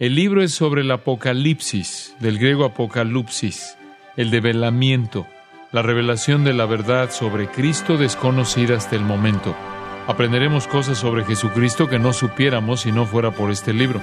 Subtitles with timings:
[0.00, 3.76] El libro es sobre el apocalipsis, del griego apocalipsis,
[4.16, 5.26] el develamiento,
[5.72, 9.56] la revelación de la verdad sobre Cristo desconocida hasta el momento.
[10.06, 14.00] Aprenderemos cosas sobre Jesucristo que no supiéramos si no fuera por este libro.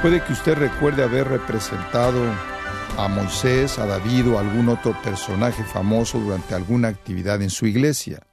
[0.00, 2.53] Puede que usted recuerde haber representado
[2.96, 7.66] a Moisés, a David o a algún otro personaje famoso durante alguna actividad en su
[7.66, 8.26] iglesia.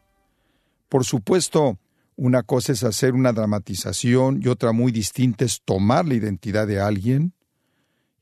[0.88, 1.79] Por supuesto,
[2.15, 6.79] una cosa es hacer una dramatización y otra muy distinta es tomar la identidad de
[6.79, 7.33] alguien.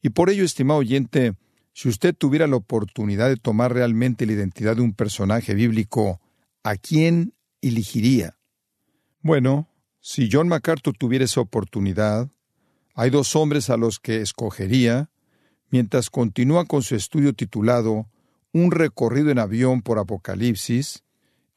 [0.01, 1.33] Y por ello, estimado oyente,
[1.73, 6.21] si usted tuviera la oportunidad de tomar realmente la identidad de un personaje bíblico,
[6.63, 8.37] ¿a quién elegiría?
[9.21, 9.67] Bueno,
[9.99, 12.29] si John MacArthur tuviera esa oportunidad,
[12.95, 15.09] hay dos hombres a los que escogería,
[15.69, 18.07] mientras continúa con su estudio titulado
[18.51, 21.03] Un recorrido en avión por Apocalipsis,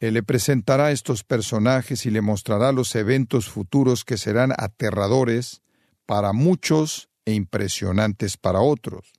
[0.00, 5.62] él le presentará estos personajes y le mostrará los eventos futuros que serán aterradores
[6.06, 9.12] para muchos e impresionantes para otros.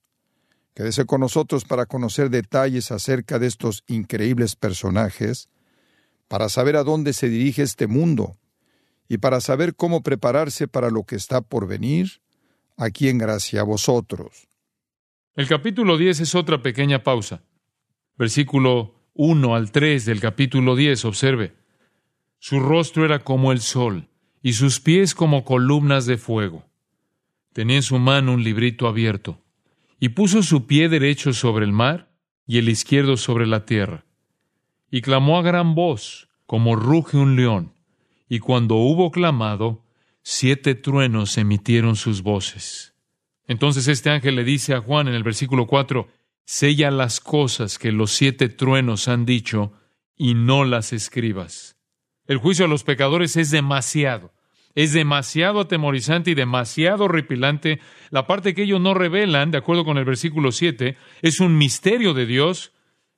[0.74, 5.48] Quédese con nosotros para conocer detalles acerca de estos increíbles personajes,
[6.28, 8.38] para saber a dónde se dirige este mundo
[9.08, 12.22] y para saber cómo prepararse para lo que está por venir,
[12.76, 14.50] aquí en gracia a vosotros.
[15.36, 17.42] El capítulo 10 es otra pequeña pausa.
[18.20, 21.56] Versículo 1 al 3 del capítulo 10, observe.
[22.38, 24.10] Su rostro era como el sol
[24.44, 26.66] y sus pies como columnas de fuego.
[27.52, 29.42] Tenía en su mano un librito abierto
[30.00, 32.12] y puso su pie derecho sobre el mar
[32.46, 34.06] y el izquierdo sobre la tierra.
[34.92, 37.74] Y clamó a gran voz, como ruge un león,
[38.30, 39.84] y cuando hubo clamado,
[40.22, 42.93] siete truenos emitieron sus voces.
[43.48, 46.08] Entonces este ángel le dice a Juan en el versículo 4,
[46.46, 49.74] sella las cosas que los siete truenos han dicho
[50.16, 51.78] y no las escribas.
[52.26, 54.34] El juicio a los pecadores es demasiado,
[54.76, 57.80] es demasiado atemorizante y demasiado horripilante.
[58.10, 62.14] La parte que ellos no revelan, de acuerdo con el versículo 7, es un misterio
[62.14, 62.72] de Dios,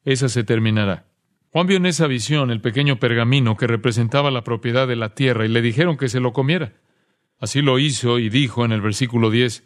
[0.04, 1.06] esa se terminará.
[1.52, 5.46] Juan vio en esa visión el pequeño pergamino que representaba la propiedad de la tierra
[5.46, 6.74] y le dijeron que se lo comiera.
[7.40, 9.64] Así lo hizo y dijo en el versículo 10,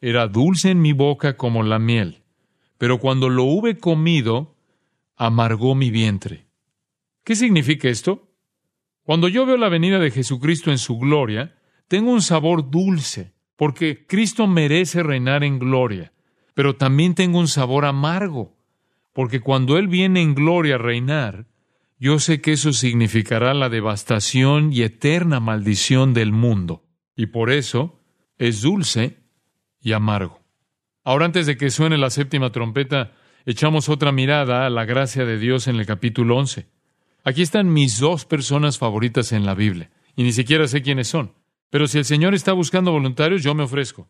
[0.00, 2.22] era dulce en mi boca como la miel,
[2.78, 4.56] pero cuando lo hube comido,
[5.16, 6.46] amargó mi vientre.
[7.24, 8.32] ¿Qué significa esto?
[9.02, 11.56] Cuando yo veo la venida de Jesucristo en su gloria,
[11.88, 16.12] tengo un sabor dulce, porque Cristo merece reinar en gloria,
[16.54, 18.56] pero también tengo un sabor amargo,
[19.12, 21.46] porque cuando Él viene en gloria a reinar,
[21.98, 26.84] yo sé que eso significará la devastación y eterna maldición del mundo,
[27.14, 28.00] y por eso
[28.38, 29.19] es dulce
[29.80, 30.40] y amargo.
[31.04, 33.12] Ahora antes de que suene la séptima trompeta,
[33.46, 36.68] echamos otra mirada a la gracia de Dios en el capítulo 11.
[37.24, 41.32] Aquí están mis dos personas favoritas en la Biblia, y ni siquiera sé quiénes son.
[41.70, 44.08] Pero si el Señor está buscando voluntarios, yo me ofrezco.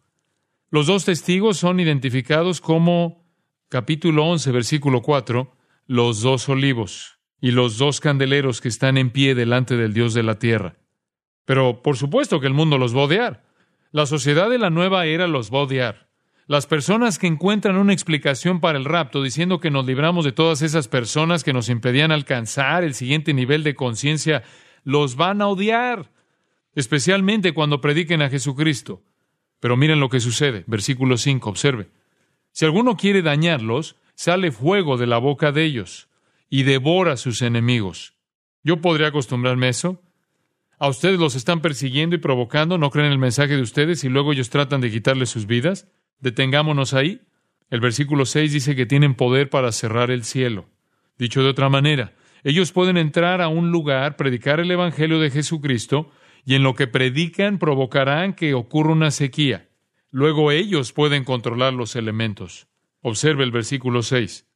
[0.71, 3.25] Los dos testigos son identificados como
[3.69, 5.53] capítulo 11, versículo 4,
[5.87, 10.23] los dos olivos y los dos candeleros que están en pie delante del Dios de
[10.23, 10.77] la tierra.
[11.45, 13.50] Pero por supuesto que el mundo los va a odiar.
[13.93, 16.09] La sociedad de la nueva era los va a odiar.
[16.47, 20.63] Las personas que encuentran una explicación para el rapto diciendo que nos libramos de todas
[20.63, 24.45] esas personas que nos impedían alcanzar el siguiente nivel de conciencia,
[24.85, 26.13] los van a odiar,
[26.77, 29.03] especialmente cuando prediquen a Jesucristo.
[29.59, 30.63] Pero miren lo que sucede.
[30.69, 31.89] Versículo 5, observe.
[32.53, 36.09] Si alguno quiere dañarlos, sale fuego de la boca de ellos
[36.49, 38.15] y devora a sus enemigos.
[38.63, 40.01] ¿Yo podría acostumbrarme a eso?
[40.81, 44.33] A ustedes los están persiguiendo y provocando, no creen el mensaje de ustedes y luego
[44.33, 45.87] ellos tratan de quitarles sus vidas.
[46.21, 47.21] Detengámonos ahí.
[47.69, 50.71] El versículo 6 dice que tienen poder para cerrar el cielo.
[51.19, 52.15] Dicho de otra manera,
[52.45, 56.11] ellos pueden entrar a un lugar, predicar el Evangelio de Jesucristo,
[56.47, 59.69] y en lo que predican provocarán que ocurra una sequía.
[60.11, 62.69] Luego ellos pueden controlar los elementos.
[63.03, 64.49] Observe el versículo 6.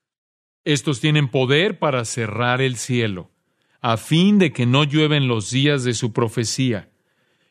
[0.65, 3.34] Estos tienen poder para cerrar el cielo
[3.85, 6.89] a fin de que no llueven los días de su profecía,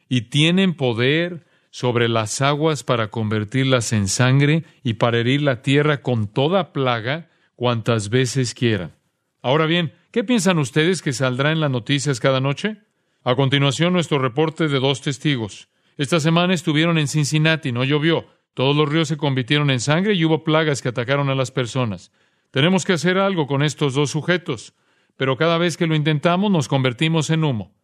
[0.10, 6.02] y tienen poder sobre las aguas para convertirlas en sangre y para herir la tierra
[6.02, 8.96] con toda plaga cuantas veces quieran.
[9.44, 12.78] Ahora bien, ¿qué piensan ustedes que saldrá en las noticias cada noche?
[13.24, 15.70] A continuación, nuestro reporte de dos testigos.
[15.98, 18.26] Esta semana estuvieron en Cincinnati, no llovió.
[18.56, 22.12] Todos los ríos se convirtieron en sangre y hubo plagas que atacaron a las personas.
[22.50, 24.74] Tenemos que hacer algo con estos dos sujetos
[25.16, 27.76] pero cada vez que lo intentamos nos convertimos en humo.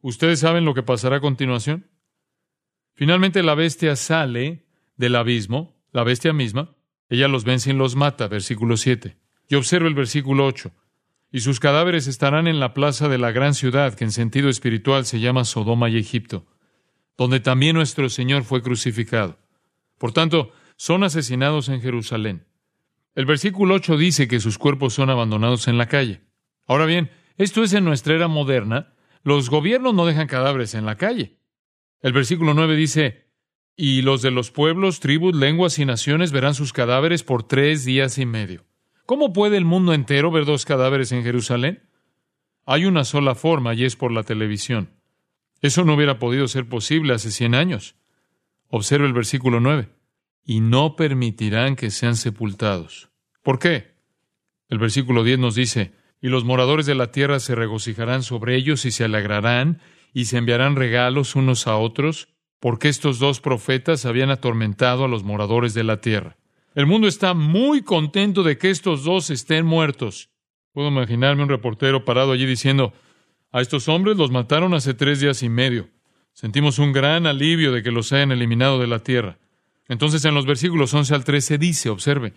[0.00, 1.90] ¿Ustedes saben lo que pasará a continuación?
[2.94, 4.66] Finalmente la bestia sale
[4.96, 6.74] del abismo, la bestia misma,
[7.08, 9.16] ella los vence y los mata, versículo 7.
[9.48, 10.72] Y observa el versículo 8.
[11.32, 15.06] y sus cadáveres estarán en la plaza de la gran ciudad, que en sentido espiritual
[15.06, 16.46] se llama Sodoma y Egipto,
[17.16, 19.38] donde también nuestro Señor fue crucificado.
[19.96, 22.46] Por tanto, son asesinados en Jerusalén.
[23.14, 26.22] El versículo 8 dice que sus cuerpos son abandonados en la calle.
[26.70, 28.94] Ahora bien, esto es en nuestra era moderna.
[29.24, 31.36] Los gobiernos no dejan cadáveres en la calle.
[32.00, 33.26] El versículo 9 dice,
[33.74, 38.18] y los de los pueblos, tribus, lenguas y naciones verán sus cadáveres por tres días
[38.18, 38.66] y medio.
[39.04, 41.88] ¿Cómo puede el mundo entero ver dos cadáveres en Jerusalén?
[42.66, 44.90] Hay una sola forma y es por la televisión.
[45.62, 47.96] Eso no hubiera podido ser posible hace cien años.
[48.68, 49.88] Observe el versículo 9.
[50.44, 53.10] Y no permitirán que sean sepultados.
[53.42, 53.96] ¿Por qué?
[54.68, 58.84] El versículo 10 nos dice, y los moradores de la tierra se regocijarán sobre ellos
[58.84, 59.80] y se alegrarán
[60.12, 62.28] y se enviarán regalos unos a otros,
[62.58, 66.36] porque estos dos profetas habían atormentado a los moradores de la tierra.
[66.74, 70.30] El mundo está muy contento de que estos dos estén muertos.
[70.72, 72.92] Puedo imaginarme un reportero parado allí diciendo,
[73.50, 75.88] a estos hombres los mataron hace tres días y medio.
[76.32, 79.38] Sentimos un gran alivio de que los hayan eliminado de la tierra.
[79.88, 82.34] Entonces en los versículos 11 al 13 dice, observe,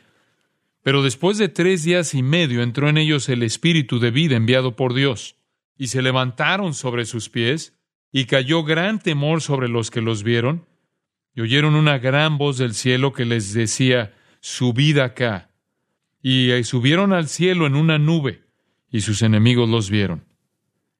[0.83, 4.75] pero después de tres días y medio entró en ellos el espíritu de vida enviado
[4.75, 5.38] por Dios,
[5.77, 7.74] y se levantaron sobre sus pies,
[8.12, 10.68] y cayó gran temor sobre los que los vieron,
[11.33, 15.50] y oyeron una gran voz del cielo que les decía, subid acá.
[16.21, 18.44] Y subieron al cielo en una nube,
[18.91, 20.25] y sus enemigos los vieron.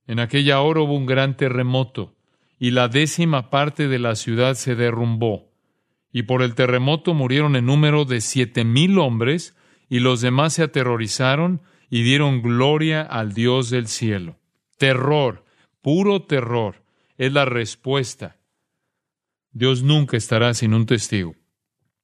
[0.07, 2.15] En aquella hora hubo un gran terremoto,
[2.57, 5.51] y la décima parte de la ciudad se derrumbó.
[6.12, 9.56] Y por el terremoto murieron en número de siete mil hombres,
[9.94, 14.40] y los demás se aterrorizaron y dieron gloria al Dios del cielo.
[14.80, 15.45] Terror,
[15.84, 16.84] puro terror,
[17.19, 18.38] es la respuesta.
[19.51, 21.36] Dios nunca estará sin un testigo.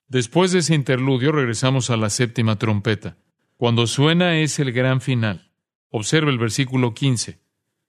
[0.07, 3.17] Después de ese interludio regresamos a la séptima trompeta.
[3.57, 5.49] Cuando suena es el gran final.
[5.89, 7.39] Observe el versículo 15.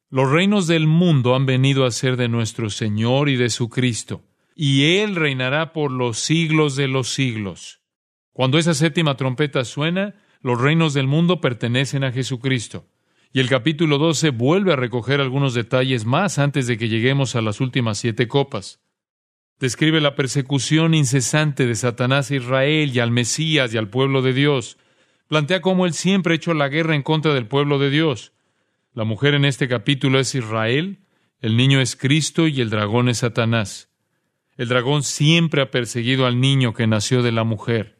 [0.09, 4.25] Los reinos del mundo han venido a ser de nuestro Señor y de su Cristo,
[4.57, 7.80] y Él reinará por los siglos de los siglos.
[8.41, 12.87] Cuando esa séptima trompeta suena, los reinos del mundo pertenecen a Jesucristo.
[13.35, 17.43] Y el capítulo 12 vuelve a recoger algunos detalles más antes de que lleguemos a
[17.43, 18.81] las últimas siete copas
[19.59, 24.33] describe la persecución incesante de Satanás a Israel y al Mesías y al pueblo de
[24.33, 24.79] Dios.
[25.29, 28.33] Plantea cómo él siempre ha hecho la guerra en contra del pueblo de Dios.
[28.95, 31.01] La mujer en este capítulo es Israel,
[31.41, 33.91] el niño es Cristo y el dragón es Satanás.
[34.57, 38.00] El dragón siempre ha perseguido al niño que nació de la mujer.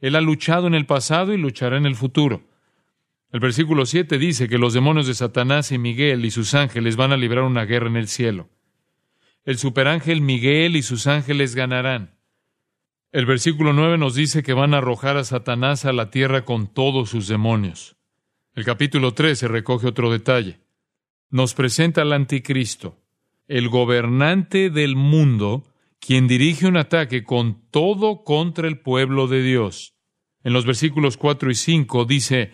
[0.00, 2.42] Él ha luchado en el pasado y luchará en el futuro.
[3.32, 7.12] El versículo 7 dice que los demonios de Satanás y Miguel y sus ángeles van
[7.12, 8.48] a librar una guerra en el cielo.
[9.44, 12.16] El superángel Miguel y sus ángeles ganarán.
[13.12, 16.66] El versículo 9 nos dice que van a arrojar a Satanás a la tierra con
[16.66, 17.96] todos sus demonios.
[18.54, 20.60] El capítulo 13 recoge otro detalle.
[21.30, 22.98] Nos presenta al anticristo,
[23.48, 25.64] el gobernante del mundo,
[26.06, 29.96] quien dirige un ataque con todo contra el pueblo de Dios.
[30.44, 32.52] En los versículos 4 y 5 dice,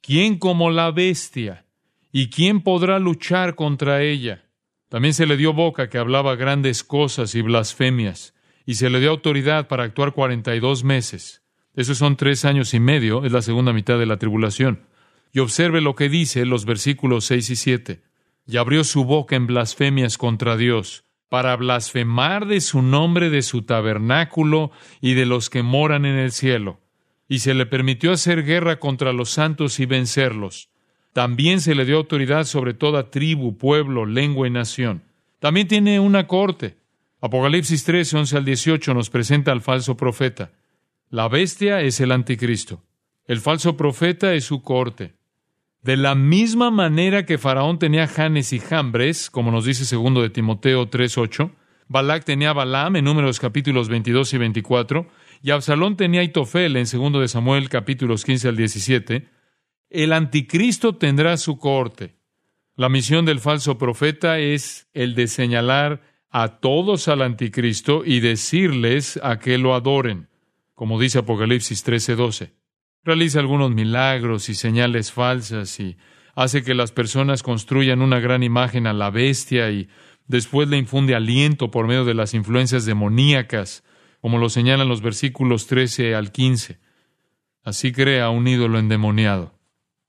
[0.00, 1.66] ¿quién como la bestia?
[2.10, 4.50] ¿Y quién podrá luchar contra ella?
[4.88, 8.34] También se le dio boca que hablaba grandes cosas y blasfemias,
[8.66, 11.44] y se le dio autoridad para actuar cuarenta y dos meses.
[11.76, 14.86] Esos son tres años y medio, es la segunda mitad de la tribulación.
[15.32, 18.02] Y observe lo que dice los versículos seis y siete.
[18.48, 23.62] Y abrió su boca en blasfemias contra Dios, para blasfemar de su nombre, de su
[23.62, 24.70] tabernáculo
[25.00, 26.78] y de los que moran en el cielo.
[27.26, 30.70] Y se le permitió hacer guerra contra los santos y vencerlos
[31.12, 35.02] también se le dio autoridad sobre toda tribu, pueblo, lengua y nación.
[35.40, 36.76] También tiene una corte.
[37.20, 40.52] Apocalipsis 13, 11 al 18 nos presenta al falso profeta.
[41.10, 42.82] La bestia es el anticristo.
[43.26, 45.14] El falso profeta es su corte.
[45.82, 50.28] De la misma manera que Faraón tenía Janes y Jambres, como nos dice segundo de
[50.28, 51.52] Timoteo 3.8,
[51.88, 55.08] Balac tenía Balaam en números capítulos 22 y 24,
[55.42, 59.28] y Absalón tenía Itofel en segundo de Samuel capítulos 15 al 17,
[59.88, 62.14] el anticristo tendrá su corte.
[62.76, 69.18] La misión del falso profeta es el de señalar a todos al anticristo y decirles
[69.22, 70.28] a que lo adoren,
[70.74, 72.59] como dice Apocalipsis 13:12.
[73.02, 75.96] Realiza algunos milagros y señales falsas y
[76.34, 79.88] hace que las personas construyan una gran imagen a la bestia y
[80.26, 83.84] después le infunde aliento por medio de las influencias demoníacas,
[84.20, 86.78] como lo señalan los versículos 13 al 15.
[87.62, 89.58] Así crea un ídolo endemoniado.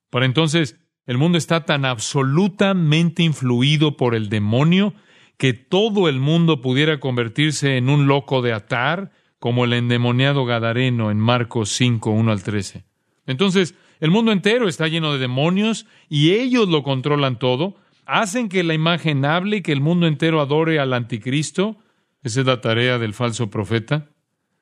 [0.10, 4.94] Para entonces, el mundo está tan absolutamente influido por el demonio
[5.38, 11.10] que todo el mundo pudiera convertirse en un loco de atar, como el endemoniado Gadareno
[11.10, 12.86] en Marcos 5, 1 al 13.
[13.26, 17.76] Entonces, El mundo entero está lleno de demonios y ellos lo controlan todo.
[18.06, 21.78] Hacen que la imagen hable y que el mundo entero adore al anticristo.
[22.22, 24.10] Esa es la tarea del falso profeta.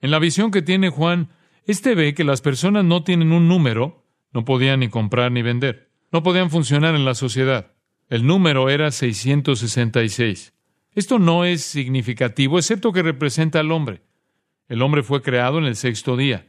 [0.02, 1.30] En la visión que tiene Juan,
[1.66, 5.90] este ve que las personas no tienen un número, no podían ni comprar ni vender,
[6.12, 7.74] no podían funcionar en la sociedad.
[8.10, 10.54] El número era 666.
[10.94, 14.09] Esto no es significativo, excepto que representa al hombre.
[14.70, 16.46] El hombre fue creado en el sexto día.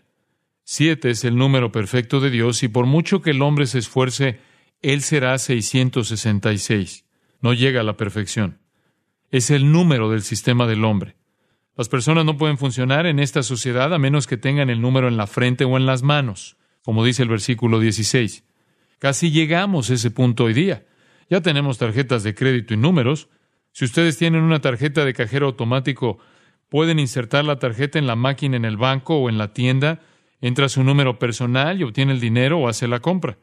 [0.62, 4.38] Siete es el número perfecto de Dios y por mucho que el hombre se esfuerce,
[4.82, 7.06] él será 666.
[7.40, 8.58] No llega a la perfección.
[9.30, 11.16] Es el número del sistema del hombre.
[11.76, 15.16] Las personas no pueden funcionar en esta sociedad a menos que tengan el número en
[15.16, 18.44] la frente o en las manos, como dice el versículo 16.
[18.98, 20.84] Casi llegamos a ese punto hoy día.
[21.30, 23.30] Ya tenemos tarjetas de crédito y números.
[23.72, 26.18] Si ustedes tienen una tarjeta de cajero automático,
[26.70, 30.00] pueden insertar la tarjeta en la máquina en el banco o en la tienda,
[30.40, 33.38] entra su número personal y obtiene el dinero o hace la compra.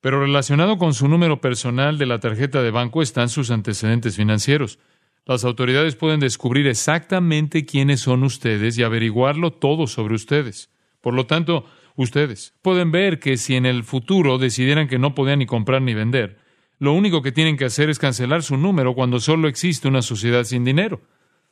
[0.00, 4.78] Pero relacionado con su número personal de la tarjeta de banco están sus antecedentes financieros.
[5.26, 10.70] Las autoridades pueden descubrir exactamente quiénes son ustedes y averiguarlo todo sobre ustedes.
[11.02, 15.40] Por lo tanto, ustedes pueden ver que si en el futuro decidieran que no podían
[15.40, 16.38] ni comprar ni vender,
[16.78, 20.44] lo único que tienen que hacer es cancelar su número cuando solo existe una sociedad
[20.44, 21.02] sin dinero.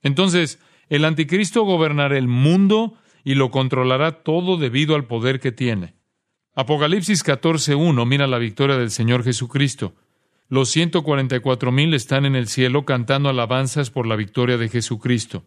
[0.02, 5.94] Entonces, el anticristo gobernará el mundo y lo controlará todo debido al poder que tiene.
[6.54, 9.94] Apocalipsis 14.1 mira la victoria del Señor Jesucristo.
[10.48, 15.44] Los 144 mil están en el cielo cantando alabanzas por la victoria de Jesucristo.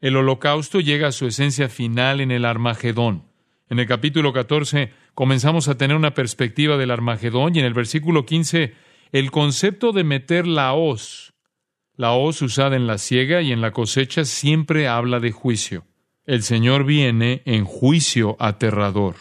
[0.00, 3.24] El holocausto llega a su esencia final en el Armagedón.
[3.68, 8.24] En el capítulo 14 comenzamos a tener una perspectiva del Armagedón y en el versículo
[8.24, 8.74] 15
[9.10, 11.34] el concepto de meter la hoz,
[11.98, 15.84] la hoz usada en la siega y en la cosecha siempre habla de juicio.
[16.24, 19.16] El Señor viene en juicio aterrador.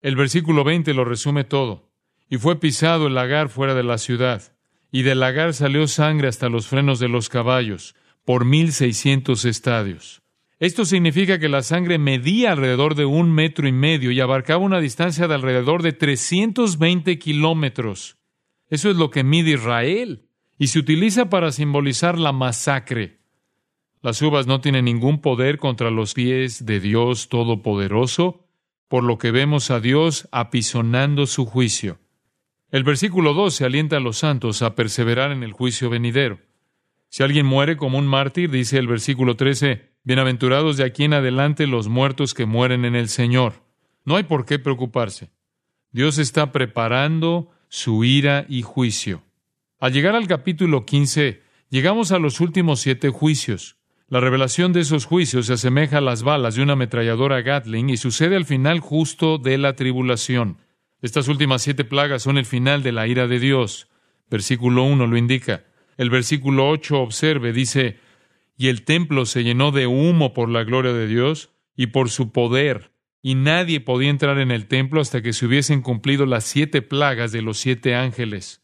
[0.00, 1.92] El versículo 20 lo resume todo
[2.30, 4.42] y fue pisado el lagar fuera de la ciudad,
[4.90, 7.94] y del lagar salió sangre hasta los frenos de los caballos,
[8.24, 10.22] por mil seiscientos estadios.
[10.58, 14.80] Esto significa que la sangre medía alrededor de un metro y medio y abarcaba una
[14.80, 18.16] distancia de alrededor de 320 kilómetros.
[18.70, 20.25] Eso es lo que mide Israel,
[20.58, 23.18] y se utiliza para simbolizar la masacre.
[24.02, 28.46] Las uvas no tienen ningún poder contra los pies de Dios Todopoderoso,
[28.88, 31.98] por lo que vemos a Dios apisonando su juicio.
[32.70, 36.40] El versículo 12 alienta a los santos a perseverar en el juicio venidero.
[37.08, 41.66] Si alguien muere como un mártir, dice el versículo 13, bienaventurados de aquí en adelante
[41.66, 43.64] los muertos que mueren en el Señor.
[44.04, 45.30] No hay por qué preocuparse.
[45.90, 49.25] Dios está preparando su ira y juicio.
[49.78, 53.76] Al llegar al capítulo 15, llegamos a los últimos siete juicios.
[54.08, 57.98] La revelación de esos juicios se asemeja a las balas de una ametralladora Gatling y
[57.98, 60.56] sucede al final justo de la tribulación.
[61.02, 63.90] Estas últimas siete plagas son el final de la ira de Dios.
[64.30, 65.64] Versículo 1 lo indica.
[65.98, 67.98] El versículo 8 observe, dice,
[68.56, 72.32] y el templo se llenó de humo por la gloria de Dios y por su
[72.32, 76.80] poder, y nadie podía entrar en el templo hasta que se hubiesen cumplido las siete
[76.80, 78.62] plagas de los siete ángeles.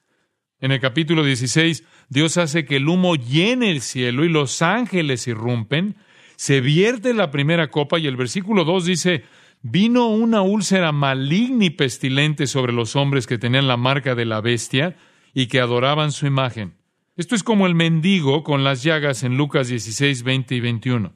[0.62, 5.26] En el capítulo 16, Dios hace que el humo llene el cielo y los ángeles
[5.26, 5.96] irrumpen,
[6.36, 9.24] se vierte la primera copa y el versículo 2 dice,
[9.62, 14.40] vino una úlcera maligna y pestilente sobre los hombres que tenían la marca de la
[14.40, 14.94] bestia
[15.34, 16.74] y que adoraban su imagen.
[17.16, 21.12] Esto es como el mendigo con las llagas en Lucas 16, 20 y 21.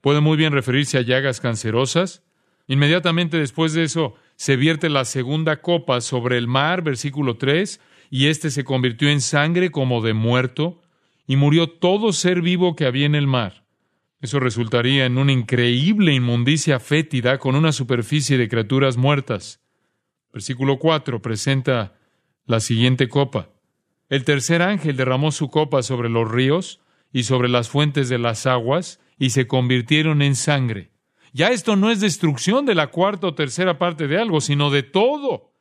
[0.00, 2.22] Puede muy bien referirse a llagas cancerosas.
[2.66, 7.78] Inmediatamente después de eso se vierte la segunda copa sobre el mar, versículo 3,
[8.10, 10.80] y éste se convirtió en sangre como de muerto,
[11.26, 13.64] y murió todo ser vivo que había en el mar.
[14.20, 19.60] Eso resultaría en una increíble inmundicia fétida con una superficie de criaturas muertas.
[20.32, 21.94] Versículo 4 presenta
[22.46, 23.50] la siguiente copa.
[24.08, 26.80] El tercer ángel derramó su copa sobre los ríos
[27.12, 30.90] y sobre las fuentes de las aguas y se convirtieron en sangre.
[31.32, 34.82] Ya esto no es destrucción de la cuarta o tercera parte de algo, sino de
[34.82, 35.52] todo.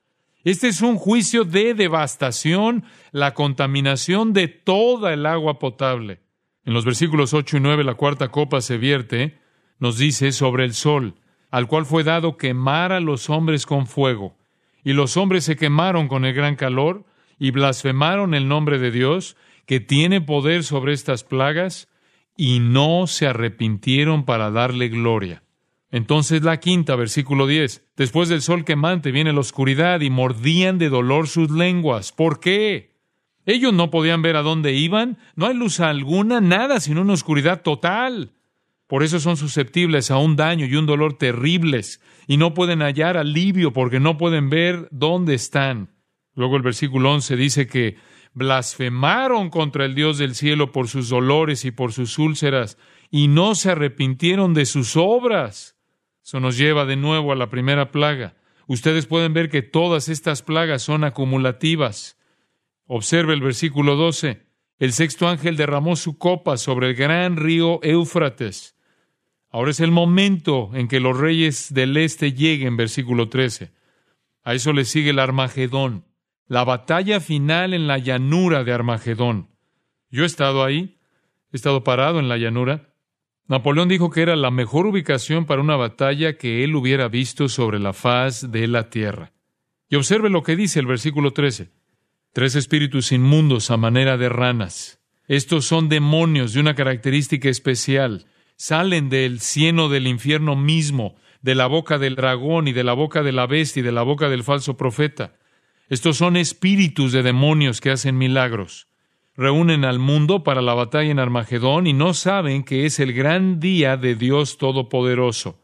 [0.46, 6.20] Este es un juicio de devastación, la contaminación de toda el agua potable.
[6.66, 9.40] En los versículos 8 y 9 la cuarta copa se vierte,
[9.80, 11.16] nos dice sobre el sol,
[11.50, 14.38] al cual fue dado quemar a los hombres con fuego.
[14.84, 17.06] Y los hombres se quemaron con el gran calor
[17.40, 19.36] y blasfemaron el nombre de Dios,
[19.66, 21.90] que tiene poder sobre estas plagas,
[22.38, 25.42] y no se arrepintieron para darle gloria.
[25.96, 30.90] Entonces la quinta, versículo 10, después del sol quemante viene la oscuridad y mordían de
[30.90, 32.12] dolor sus lenguas.
[32.12, 32.98] ¿Por qué?
[33.46, 37.62] Ellos no podían ver a dónde iban, no hay luz alguna, nada sino una oscuridad
[37.62, 38.34] total.
[38.88, 43.16] Por eso son susceptibles a un daño y un dolor terribles y no pueden hallar
[43.16, 45.92] alivio porque no pueden ver dónde están.
[46.34, 47.96] Luego el versículo 11 dice que
[48.34, 52.78] blasfemaron contra el Dios del cielo por sus dolores y por sus úlceras
[53.12, 55.75] y no se arrepintieron de sus obras.
[56.26, 58.34] Eso nos lleva de nuevo a la primera plaga.
[58.66, 62.18] Ustedes pueden ver que todas estas plagas son acumulativas.
[62.88, 64.42] Observe el versículo 12.
[64.80, 68.76] El sexto ángel derramó su copa sobre el gran río Éufrates.
[69.52, 73.72] Ahora es el momento en que los reyes del este lleguen, versículo 13.
[74.44, 76.06] A eso le sigue el Armagedón,
[76.48, 79.50] la batalla final en la llanura de Armagedón.
[80.10, 80.98] Yo he estado ahí,
[81.54, 82.95] he estado parado en la llanura.
[83.48, 87.80] Napoleón dijo que era la mejor ubicación para una batalla que él hubiera visto sobre
[87.80, 89.34] la faz de la tierra.
[89.90, 91.70] Y observe lo que dice el versículo 13.
[92.34, 95.00] Tres espíritus inmundos a manera de ranas.
[95.28, 98.26] Estos son demonios de una característica especial
[98.56, 103.22] salen del cieno del infierno mismo, de la boca del dragón y de la boca
[103.22, 105.36] de la bestia y de la boca del falso profeta.
[105.90, 108.88] Estos son espíritus de demonios que hacen milagros.
[109.38, 113.60] Reúnen al mundo para la batalla en Armagedón y no saben que es el gran
[113.60, 115.60] día de Dios Todopoderoso.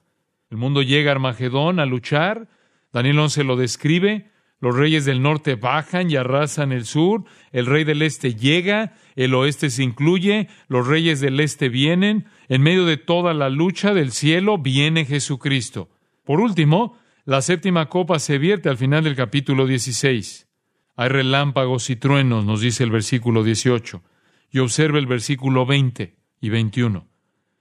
[0.50, 2.50] El mundo llega a Armagedón a luchar.
[2.92, 4.30] Daniel 11 lo describe.
[4.60, 9.34] Los reyes del norte bajan y arrasan el sur, el rey del este llega, el
[9.34, 14.12] oeste se incluye, los reyes del este vienen, en medio de toda la lucha del
[14.12, 15.90] cielo viene Jesucristo.
[16.24, 20.50] Por último, la séptima copa se vierte al final del capítulo 16.
[21.01, 24.03] Hay relámpagos y truenos, nos dice el versículo 18,
[24.51, 27.08] y observe el versículo 20 y 21.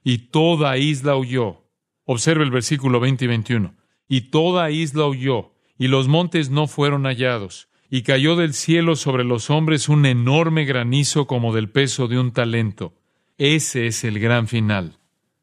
[0.04, 1.64] Y toda isla huyó.
[2.04, 3.74] Observe el versículo 20 y 21.
[4.08, 9.24] Y toda isla huyó y los montes no fueron hallados, y cayó del cielo sobre
[9.24, 12.92] los hombres un enorme granizo como del peso de un talento.
[13.38, 14.98] Ese es el gran final.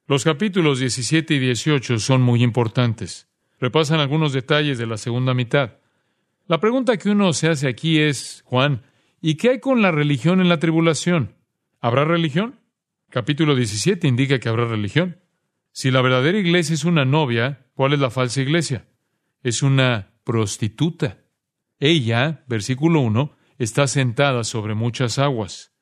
[0.06, 3.28] Los capítulos 17 y 18 son muy importantes.
[3.60, 5.80] Repasan algunos detalles de la segunda mitad.
[6.48, 8.84] La pregunta que uno se hace aquí es, Juan,
[9.20, 11.36] ¿y qué hay con la religión en la tribulación?
[11.82, 12.62] ¿Habrá religión?
[13.10, 15.20] Capítulo 17 indica que habrá religión.
[15.74, 18.88] Si la verdadera iglesia es una novia, ¿cuál es la falsa iglesia?
[19.44, 21.18] Es una prostituta.
[21.80, 25.74] Ella, versículo 1, está sentada sobre muchas aguas.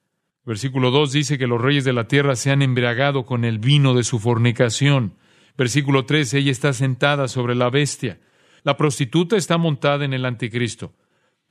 [0.45, 3.93] Versículo 2 dice que los reyes de la tierra se han embriagado con el vino
[3.93, 5.15] de su fornicación.
[5.57, 8.19] Versículo 3, ella está sentada sobre la bestia.
[8.65, 10.91] La prostituta está montada en el anticristo.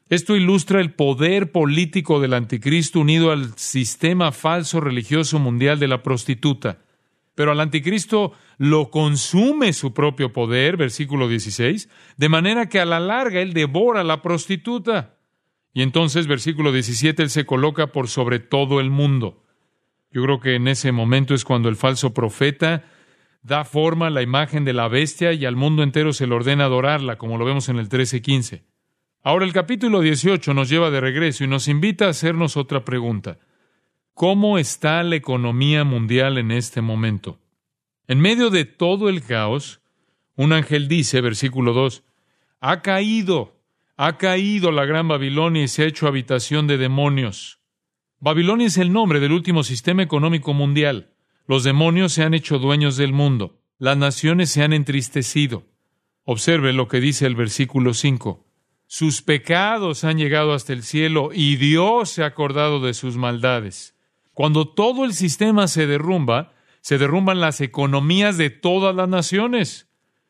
[0.09, 6.03] Esto ilustra el poder político del anticristo unido al sistema falso religioso mundial de la
[6.03, 6.79] prostituta.
[7.37, 12.99] Pero al anticristo lo consume su propio poder, versículo 16, de manera que a la
[12.99, 15.15] larga él devora a la prostituta.
[15.73, 19.45] Y entonces, versículo 17, él se coloca por sobre todo el mundo.
[20.11, 22.85] Yo creo que en ese momento es cuando el falso profeta
[23.45, 26.65] da forma a la imagen de la bestia y al mundo entero se le ordena
[26.65, 28.65] adorarla, como lo vemos en el 13:15.
[29.23, 33.39] Ahora el capítulo 18 nos lleva de regreso y nos invita a hacernos otra pregunta.
[34.15, 37.39] ¿Cómo está la economía mundial en este momento?
[38.09, 39.81] En medio de todo el caos,
[40.37, 42.03] un ángel dice, versículo 2,
[42.61, 43.61] ha caído,
[43.97, 47.61] ha caído la gran Babilonia y se ha hecho habitación de demonios.
[48.21, 51.14] Babilonia es el nombre del último sistema económico mundial.
[51.47, 53.61] Los demonios se han hecho dueños del mundo.
[53.79, 55.67] Las naciones se han entristecido.
[56.25, 58.47] Observe lo que dice el versículo 5.
[58.87, 63.95] Sus pecados han llegado hasta el cielo y Dios se ha acordado de sus maldades.
[64.33, 69.89] Cuando todo el sistema se derrumba, se derrumban las economías de todas las naciones.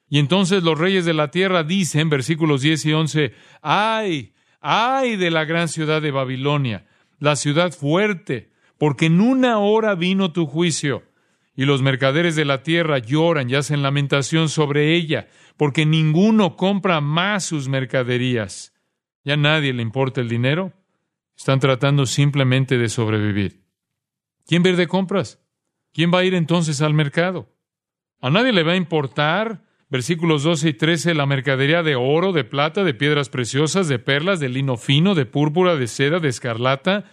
[0.09, 5.31] Y entonces los reyes de la tierra dicen, versículos 10 y 11, ay, ay de
[5.31, 6.87] la gran ciudad de Babilonia,
[7.19, 11.03] la ciudad fuerte, porque en una hora vino tu juicio.
[11.57, 17.01] Y los mercaderes de la tierra lloran y hacen lamentación sobre ella, porque ninguno compra
[17.01, 18.75] más sus mercaderías.
[19.25, 20.73] Ya nadie le importa el dinero.
[21.37, 23.65] Están tratando simplemente de sobrevivir.
[24.47, 25.41] ¿Quién va a ir de compras?
[25.93, 27.49] ¿Quién va a ir entonces al mercado?
[28.21, 32.45] A nadie le va a importar, versículos 12 y 13, la mercadería de oro, de
[32.45, 37.05] plata, de piedras preciosas, de perlas, de lino fino, de púrpura, de seda, de escarlata,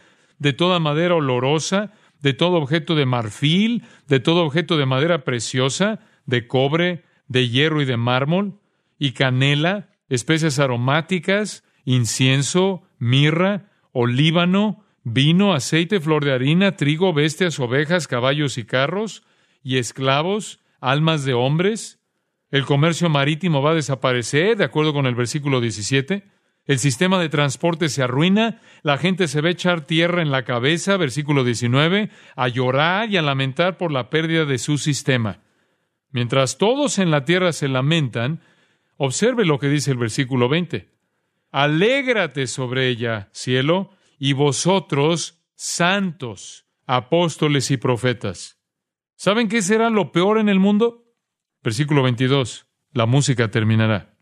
[0.42, 6.00] de toda madera olorosa, de todo objeto de marfil, de todo objeto de madera preciosa,
[6.26, 8.60] de cobre, de hierro y de mármol,
[8.98, 18.08] y canela, especias aromáticas, incienso, mirra, olíbano, vino, aceite, flor de harina, trigo, bestias, ovejas,
[18.08, 19.22] caballos y carros,
[19.62, 22.00] y esclavos, almas de hombres.
[22.50, 26.24] El comercio marítimo va a desaparecer, de acuerdo con el versículo 17.
[26.72, 30.96] El sistema de transporte se arruina, la gente se ve echar tierra en la cabeza,
[30.96, 35.42] versículo 19, a llorar y a lamentar por la pérdida de su sistema.
[36.12, 38.42] Mientras todos en la tierra se lamentan,
[38.96, 40.90] observe lo que dice el versículo 20.
[41.52, 48.62] Alégrate sobre ella, cielo, y vosotros, santos, apóstoles y profetas.
[49.18, 51.04] ¿Saben qué será lo peor en el mundo?
[51.64, 52.66] Versículo 22.
[52.94, 54.18] La música terminará.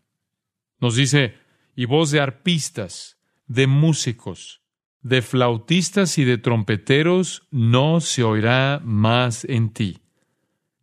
[0.80, 1.36] Nos dice,
[1.74, 4.62] y voz de arpistas, de músicos,
[5.02, 9.98] de flautistas y de trompeteros no se oirá más en ti.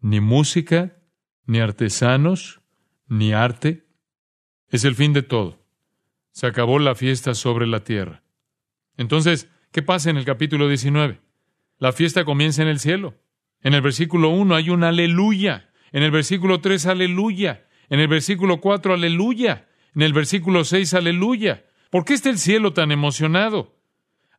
[0.01, 0.97] Ni música,
[1.45, 2.61] ni artesanos,
[3.07, 3.87] ni arte.
[4.69, 5.63] Es el fin de todo.
[6.31, 8.23] Se acabó la fiesta sobre la tierra.
[8.97, 11.21] Entonces, ¿qué pasa en el capítulo 19?
[11.77, 13.15] La fiesta comienza en el cielo.
[13.61, 15.69] En el versículo 1 hay un aleluya.
[15.91, 17.67] En el versículo 3, aleluya.
[17.89, 19.66] En el versículo 4, aleluya.
[19.97, 21.65] En el versículo 6, aleluya.
[21.89, 23.73] ¿Por qué está el cielo tan emocionado?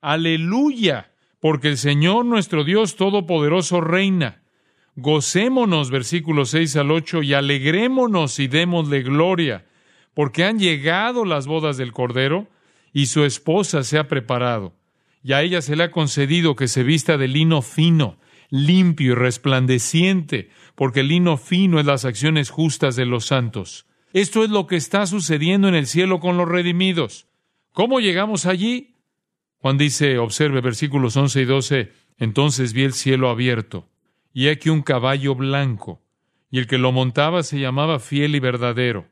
[0.00, 4.44] Aleluya, porque el Señor nuestro Dios Todopoderoso reina.
[4.94, 9.66] Gocémonos, versículos 6 al 8, y alegrémonos y démosle gloria,
[10.14, 12.46] porque han llegado las bodas del Cordero,
[12.92, 14.76] y su esposa se ha preparado,
[15.24, 19.14] y a ella se le ha concedido que se vista de lino fino, limpio y
[19.16, 23.87] resplandeciente, porque el lino fino es las acciones justas de los santos.
[24.12, 27.26] Esto es lo que está sucediendo en el cielo con los redimidos.
[27.72, 28.94] ¿Cómo llegamos allí?
[29.58, 33.88] Juan dice, observe versículos 11 y 12, entonces vi el cielo abierto,
[34.32, 36.00] y aquí un caballo blanco,
[36.50, 39.08] y el que lo montaba se llamaba fiel y verdadero,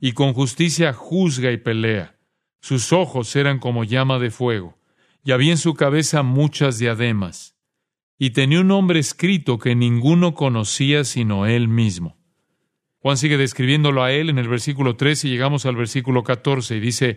[0.00, 2.16] y con justicia juzga y pelea.
[2.60, 4.78] Sus ojos eran como llama de fuego,
[5.22, 7.56] y había en su cabeza muchas diademas,
[8.18, 12.19] y tenía un nombre escrito que ninguno conocía sino él mismo.
[13.02, 16.80] Juan sigue describiéndolo a él en el versículo 13 y llegamos al versículo 14 y
[16.80, 17.16] dice,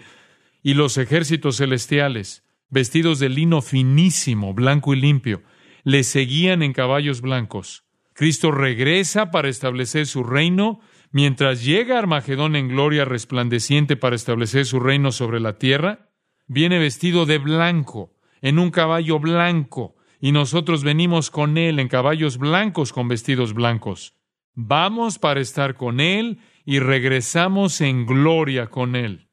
[0.62, 5.43] y los ejércitos celestiales, vestidos de lino finísimo, blanco y limpio,
[5.84, 7.84] le seguían en caballos blancos.
[8.13, 10.80] Cristo regresa para establecer su reino,
[11.12, 16.12] mientras llega Armagedón en gloria resplandeciente para establecer su reino sobre la tierra,
[16.48, 22.38] viene vestido de blanco, en un caballo blanco, y nosotros venimos con él en caballos
[22.38, 24.15] blancos con vestidos blancos.
[24.56, 29.28] Vamos para estar con Él y regresamos en gloria con Él.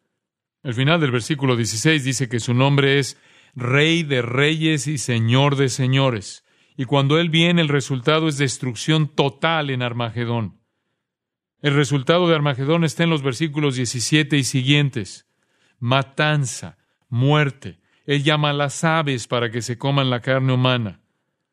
[0.62, 3.18] El final del versículo 16 dice que su nombre es
[3.54, 6.44] Rey de Reyes y Señor de Señores.
[6.76, 10.60] Y cuando Él viene, el resultado es destrucción total en Armagedón.
[11.60, 15.26] El resultado de Armagedón está en los versículos 17 y siguientes.
[15.78, 16.78] Matanza,
[17.08, 17.80] muerte.
[18.06, 21.02] Él llama a las aves para que se coman la carne humana.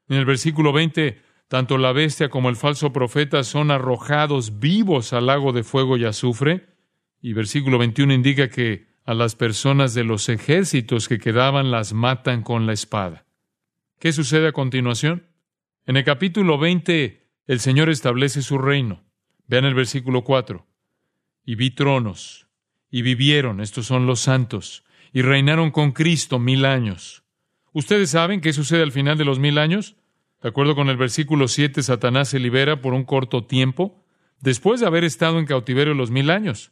[0.08, 5.28] En el versículo 20 tanto la bestia como el falso profeta son arrojados vivos al
[5.28, 6.68] lago de fuego y azufre.
[7.22, 12.44] Y versículo 21 indica que a las personas de los ejércitos que quedaban las matan
[12.44, 13.26] con la espada.
[14.00, 15.28] ¿Qué sucede a continuación?
[15.86, 19.04] En el capítulo 20 el Señor establece su reino.
[19.48, 20.68] Vean el versículo 4.
[21.46, 22.48] Y vi tronos,
[22.92, 24.84] y vivieron, estos son los santos,
[25.14, 27.24] y reinaron con Cristo mil años.
[27.72, 29.96] ¿Ustedes saben qué sucede al final de los mil años?
[30.42, 34.04] De acuerdo con el versículo 7, Satanás se libera por un corto tiempo,
[34.40, 36.72] después de haber estado en cautiverio los mil años.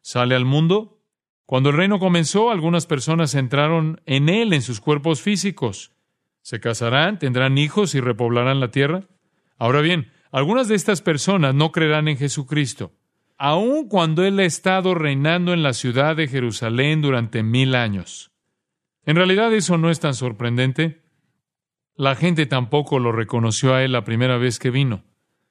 [0.00, 0.98] Sale al mundo.
[1.44, 5.92] Cuando el reino comenzó, algunas personas entraron en él, en sus cuerpos físicos.
[6.40, 9.04] Se casarán, tendrán hijos y repoblarán la tierra.
[9.58, 12.92] Ahora bien, algunas de estas personas no creerán en Jesucristo,
[13.36, 18.32] aun cuando Él ha estado reinando en la ciudad de Jerusalén durante mil años.
[19.04, 21.01] En realidad eso no es tan sorprendente.
[21.96, 25.04] La gente tampoco lo reconoció a él la primera vez que vino.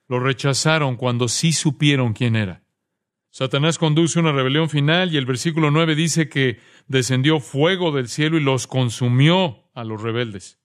[0.07, 2.63] Lo rechazaron cuando sí supieron quién era.
[3.29, 8.37] Satanás conduce una rebelión final y el versículo 9 dice que descendió fuego del cielo
[8.37, 10.59] y los consumió a los rebeldes.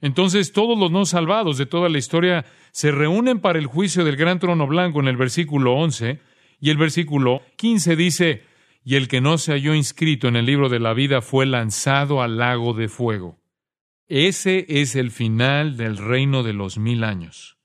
[0.00, 4.16] Entonces todos los no salvados de toda la historia se reúnen para el juicio del
[4.16, 6.20] gran trono blanco en el versículo 11
[6.60, 8.44] y el versículo 15 dice,
[8.84, 12.22] y el que no se halló inscrito en el libro de la vida fue lanzado
[12.22, 13.37] al lago de fuego.
[14.08, 17.58] Ese es el final del reino de los mil años.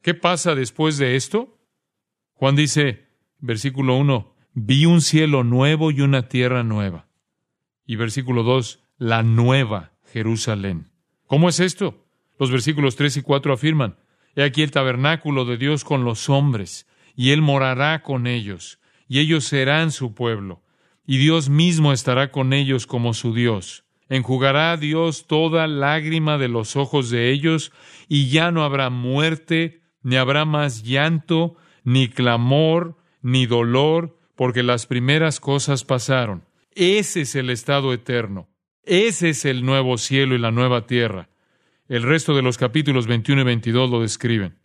[0.00, 1.58] ¿Qué pasa después de esto?
[2.34, 3.08] Juan dice,
[3.40, 7.08] versículo 1, vi un cielo nuevo y una tierra nueva.
[7.84, 10.92] Y versículo 2, la nueva Jerusalén.
[11.26, 12.06] ¿Cómo es esto?
[12.38, 13.96] Los versículos 3 y 4 afirman,
[14.36, 19.18] He aquí el tabernáculo de Dios con los hombres, y Él morará con ellos, y
[19.18, 20.62] ellos serán su pueblo,
[21.04, 26.76] y Dios mismo estará con ellos como su Dios Enjugará Dios toda lágrima de los
[26.76, 27.72] ojos de ellos,
[28.08, 34.86] y ya no habrá muerte, ni habrá más llanto, ni clamor, ni dolor, porque las
[34.86, 36.44] primeras cosas pasaron.
[36.74, 38.48] Ese es el estado eterno.
[38.84, 41.28] Ese es el nuevo cielo y la nueva tierra.
[41.88, 44.58] El resto de los capítulos 21 y 22 lo describen.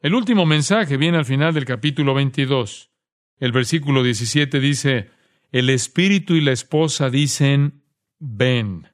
[0.00, 2.90] El último mensaje viene al final del capítulo 22.
[3.38, 5.10] El versículo 17 dice,
[5.52, 7.81] el espíritu y la esposa dicen,
[8.22, 8.88] ven.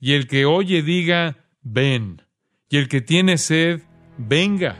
[0.00, 2.22] Y el que oye diga, ven.
[2.68, 3.82] Y el que tiene sed,
[4.16, 4.76] venga.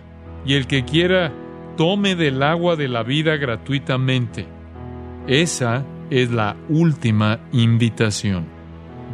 [0.46, 1.32] Y el que quiera,
[1.76, 4.46] tome del agua de la vida gratuitamente.
[5.26, 8.46] Esa es la última invitación.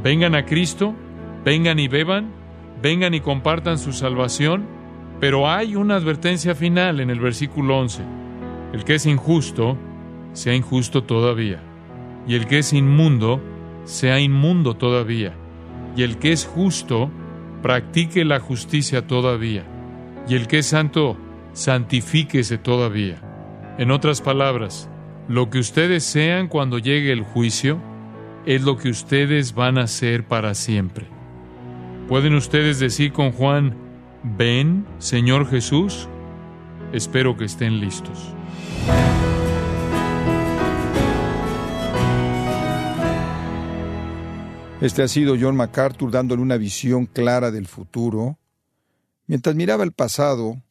[0.03, 0.95] Vengan a Cristo,
[1.45, 2.33] vengan y beban,
[2.81, 4.79] vengan y compartan su salvación
[5.21, 8.03] pero hay una advertencia final en el versículo 11.
[8.73, 9.77] El que es injusto,
[10.33, 11.61] sea injusto todavía.
[12.27, 13.41] Y el que es inmundo,
[13.89, 15.35] sea inmundo todavía.
[15.97, 17.11] Y el que es justo,
[17.63, 19.65] practique la justicia todavía.
[20.29, 21.17] Y el que es santo,
[21.55, 23.23] santifíquese todavía.
[23.79, 24.91] En otras palabras,
[25.27, 27.81] lo que ustedes sean cuando llegue el juicio
[28.45, 31.07] es lo que ustedes van a ser para siempre.
[32.09, 33.75] ¿Pueden ustedes decir con Juan,
[34.23, 36.09] Ven, Señor Jesús.
[36.93, 38.35] Espero que estén listos.
[44.81, 48.39] Este ha sido John MacArthur dándole una visión clara del futuro.
[49.27, 50.63] Mientras miraba el pasado,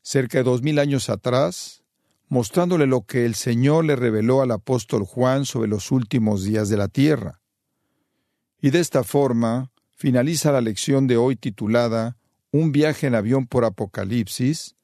[0.00, 1.82] cerca de dos mil años atrás,
[2.28, 6.78] mostrándole lo que el Señor le reveló al apóstol Juan sobre los últimos días de
[6.78, 7.42] la tierra.
[8.62, 12.16] Y de esta forma finaliza la lección de hoy titulada
[12.52, 14.74] un viaje en avión por Apocalipsis,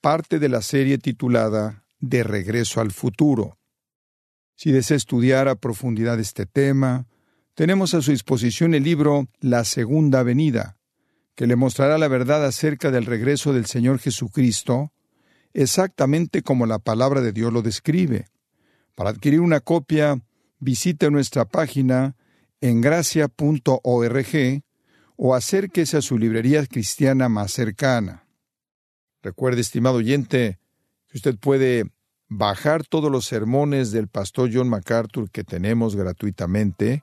[0.00, 3.58] parte de la serie titulada De regreso al futuro.
[4.56, 7.06] Si desea estudiar a profundidad este tema,
[7.58, 10.76] tenemos a su disposición el libro La Segunda Venida,
[11.34, 14.92] que le mostrará la verdad acerca del regreso del Señor Jesucristo,
[15.54, 18.26] exactamente como la palabra de Dios lo describe.
[18.94, 20.22] Para adquirir una copia,
[20.60, 22.14] visite nuestra página
[22.60, 24.62] en gracia.org
[25.16, 28.28] o acérquese a su librería cristiana más cercana.
[29.20, 30.60] Recuerde, estimado oyente,
[31.08, 31.90] que usted puede
[32.28, 37.02] bajar todos los sermones del pastor John MacArthur que tenemos gratuitamente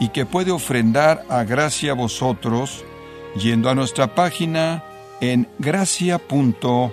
[0.00, 2.84] y que puede ofrendar a gracia a vosotros
[3.36, 4.84] yendo a nuestra página
[5.20, 6.92] en gracia.org.